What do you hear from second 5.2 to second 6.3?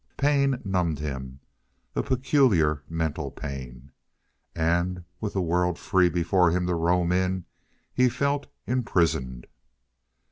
the world free